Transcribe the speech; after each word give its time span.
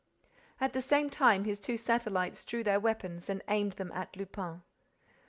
At 0.59 0.73
the 0.73 0.81
same 0.81 1.11
time 1.11 1.43
his 1.43 1.59
two 1.59 1.77
satellites 1.77 2.43
drew 2.43 2.63
their 2.63 2.79
weapons 2.79 3.29
and 3.29 3.43
aimed 3.47 3.73
them 3.73 3.91
at 3.91 4.15
Lupin. 4.17 4.63